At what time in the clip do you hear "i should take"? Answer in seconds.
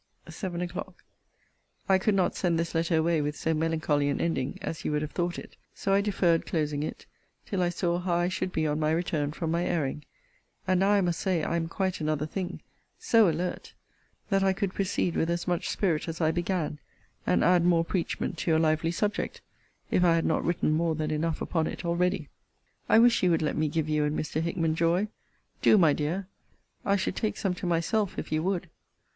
26.83-27.37